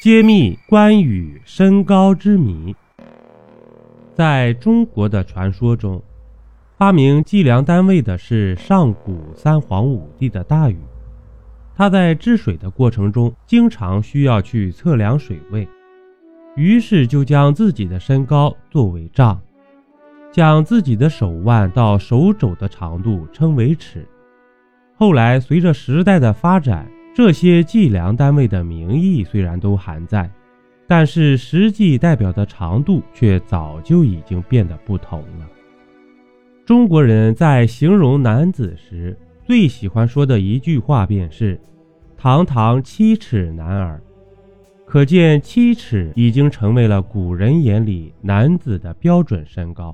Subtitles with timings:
[0.00, 2.72] 揭秘关羽身高之谜。
[4.14, 6.00] 在中国的传说中，
[6.76, 10.78] 发明计量单位的是上古三皇五帝的大禹。
[11.74, 15.66] 他在治水的过程中，经常需要去测量水位，
[16.54, 19.40] 于是就将自己的身高作为丈，
[20.30, 24.06] 将自己的手腕到手肘的长度称为尺。
[24.96, 26.88] 后来随着时代的发展，
[27.18, 30.30] 这些计量单位的名义虽然都还在，
[30.86, 35.48] 但是实际代表的长度却早就已经变得不同了。
[36.64, 41.60] 中国人在形容男子时，最喜欢说的一句话便是
[42.16, 44.00] “堂堂七尺男儿”，
[44.86, 49.92] 可见七尺已经成为了古人眼里男子的标准身高，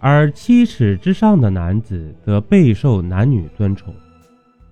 [0.00, 3.94] 而七尺之上的男子则备受男女尊崇。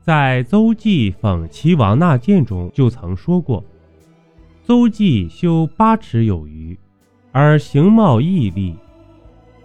[0.05, 3.65] 在《邹忌讽齐王纳谏》中就曾说过
[4.62, 6.78] ：“邹忌修八尺有余，
[7.33, 8.77] 而形貌毅力。”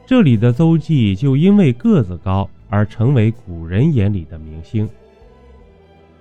[0.07, 2.49] 这里的邹忌就因为个子高。
[2.71, 4.87] 而成为古人眼里的明星。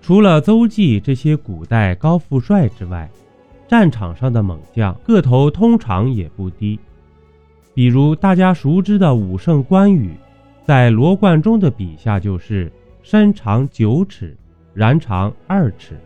[0.01, 3.07] 除了邹忌这些古代高富帅之外，
[3.69, 6.81] 战场上的猛将个头通常也不低。
[7.75, 10.15] 比如大家熟知的武圣关羽，
[10.65, 12.73] 在罗贯中的笔下就是
[13.11, 14.37] 身长九尺，
[14.77, 15.99] 髯长二尺。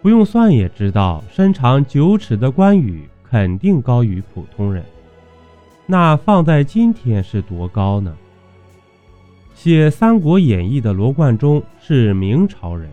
[0.00, 4.84] 不用算也知道，身长九尺的关羽肯定高于普通人。
[5.86, 8.16] 那放在今天是多高呢？
[9.56, 12.88] 写《三国演义》的罗贯中是明朝人，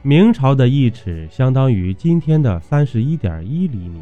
[0.00, 4.00] 明朝的一尺相当于今天的三十一点一厘米。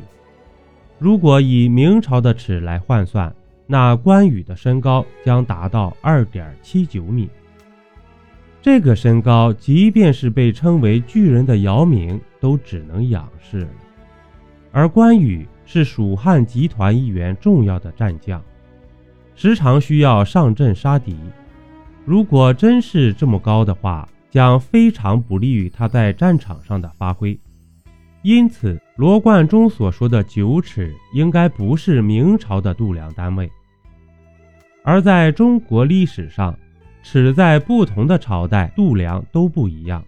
[1.00, 3.34] 如果以明朝的尺来换算，
[3.66, 7.28] 那关羽的身高将达到二点七九米。
[8.64, 13.68] 这个身高，即便是被称为巨人的姚明都只能仰视了。
[14.72, 18.42] 而关羽是蜀汉集团一员重要的战将，
[19.34, 21.14] 时常需要上阵杀敌。
[22.06, 27.38] 如果真是这么高的话，将非常不利于他在战场上的发挥。
[28.22, 33.52] 因此，罗贯中所说的九尺应该不是明朝的度量单位。
[34.82, 36.58] 而在中国历史上，
[37.04, 40.04] 尺在不同的朝代度量都不一样。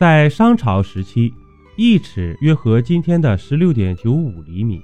[0.00, 1.32] 在商朝时期，
[1.76, 4.82] 一尺约合今天的十六点九五厘米，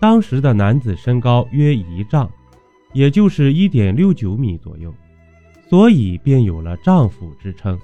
[0.00, 2.30] 当时的男子身高约一丈。
[2.94, 4.92] 也就是一点六九米左右，
[5.68, 7.78] 所以便有了丈夫之称。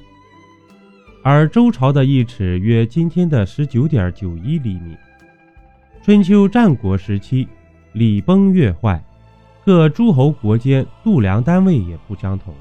[1.22, 4.96] 而周朝的一尺约今天的十九点九一厘米。
[6.02, 7.46] 春秋战国时期，
[7.92, 9.04] 礼崩乐坏，
[9.64, 12.54] 各诸侯国间度量单位也不相同。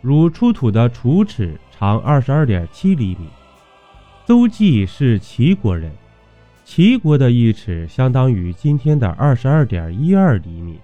[0.00, 3.28] 如出土的楚尺长二十二点七厘米，
[4.26, 5.92] 邹忌是齐国人，
[6.64, 10.78] 齐国的一尺相当于今天的二十二点一二厘米。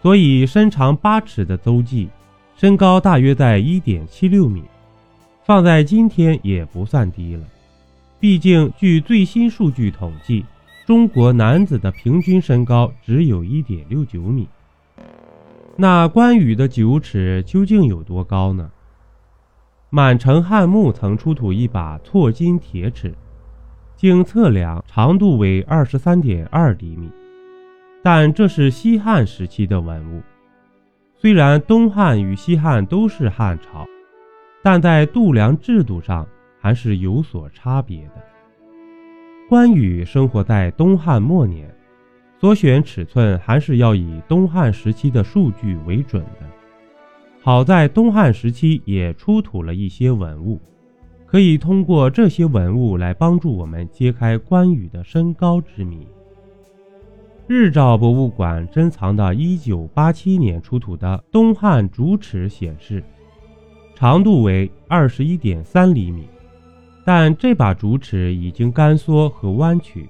[0.00, 2.08] 所以，身长八尺的邹忌，
[2.56, 4.62] 身高大约在一点七六米，
[5.44, 7.44] 放在今天也不算低了。
[8.18, 10.44] 毕竟，据最新数据统计，
[10.86, 14.48] 中国男子的平均身高只有一点六九米。
[15.74, 18.70] 那关羽的九尺究竟有多高呢？
[19.90, 23.12] 满城汉墓曾出土一把错金铁尺，
[23.96, 27.10] 经测量，长度为二十三点二厘米。
[28.04, 30.22] 但这是西汉时期的文物，
[31.16, 33.84] 虽然东汉与西汉都是汉朝，
[34.62, 36.24] 但在度量制度上
[36.60, 38.22] 还是有所差别的。
[39.48, 41.72] 关羽生活在东汉末年，
[42.40, 46.46] 所选尺寸还是要以东汉时期的数据为准的。
[47.40, 50.60] 好在东汉时期也出土了一些文物，
[51.26, 56.04] 可以通过这些文物来帮助我们揭开关羽的身高之谜。
[57.46, 63.00] 日照博物馆珍藏的1987年出土的东汉竹尺显示，
[63.94, 66.26] 长度为21.3厘米，
[67.06, 70.08] 但这把竹尺已经干缩和弯曲，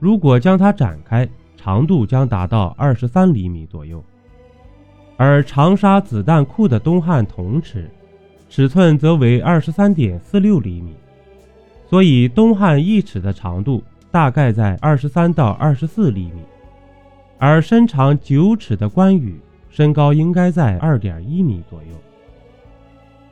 [0.00, 1.28] 如果将它展开，
[1.58, 4.02] 长度将达到23厘米左右。
[5.18, 7.90] 而长沙子弹库的东汉铜尺，
[8.48, 10.94] 尺寸则为23.46厘米，
[11.86, 16.40] 所以东汉一尺的长度大概在23到24厘米。
[17.36, 21.88] 而身长九尺的关羽，身高应该在二点一米左右。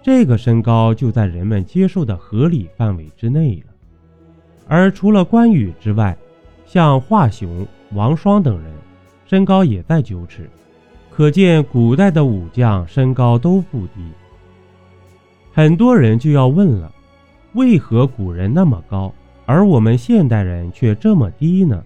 [0.02, 3.72] 这个身高就在人们接受的合理范围之内了。
[4.66, 6.16] 而除了关羽之外，
[6.64, 8.72] 像华雄、王双等人，
[9.26, 10.48] 身高也在九尺，
[11.10, 14.00] 可见古代的武将身高都不低。
[15.52, 16.92] 很多人就要问了：
[17.54, 19.12] 为何古人那么高，
[19.44, 21.82] 而我们现代人却这么低呢？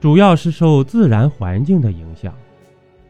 [0.00, 2.34] 主要是受自然环境的影响。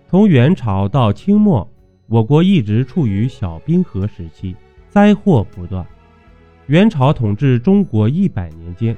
[0.08, 1.68] 从元朝到清末，
[2.08, 4.54] 我国一直处于小冰河时期，
[4.88, 5.84] 灾祸不断。
[6.66, 8.96] 元朝统治中国一百年间，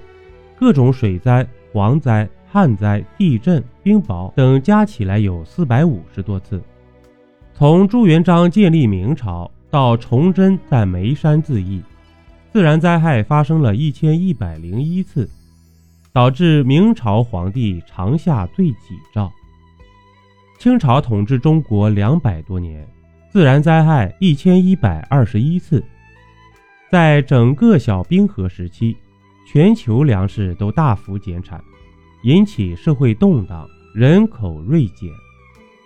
[0.59, 6.63] 各种水灾、蝗灾、旱灾、地震、冰雹等加起来有四百五十多次。
[7.55, 11.83] 从朱元璋建立明朝到崇祯在眉山自缢，
[12.53, 15.29] 自然灾害发生了一千一百零一次，
[16.13, 19.33] 导致明朝皇帝长夏罪己诏。
[20.59, 22.87] 清朝统治中国两百多年，
[23.31, 25.85] 自然灾害一千一百二十一次。
[26.91, 28.97] 在整个小冰河时期，
[29.47, 31.63] 全球粮食都大幅减产，
[32.23, 35.11] 引起社会动荡，人口锐减，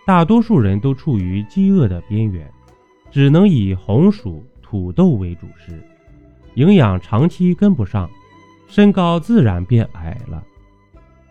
[0.07, 2.49] 大多数人都处于饥饿的边缘，
[3.11, 5.83] 只能以红薯、土豆为主食，
[6.55, 8.09] 营养长期跟不上，
[8.69, 10.43] 身高自然变矮了。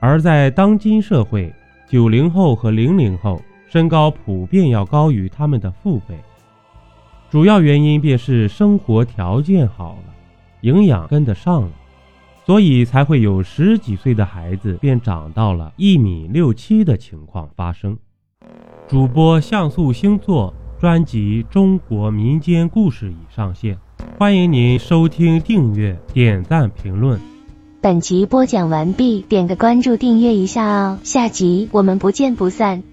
[0.01, 1.53] 而在当今社会，
[1.87, 3.41] 九零后和零零后
[3.71, 6.13] 身高普遍要高于他们的父辈，
[7.29, 10.13] 主要原因便是生活条件好了，
[10.59, 11.71] 营养跟得上了，
[12.45, 17.97] 所以才会有十几岁的孩子便长到了一米六七的情况发生。
[18.89, 23.77] 主播像素星座专辑《中国民间故事》已上线，
[24.19, 27.17] 欢迎您收听、订阅、点赞、评论。
[27.79, 32.83] 本集播讲完毕，点个关注，订阅一下哦，下集我们不见不散。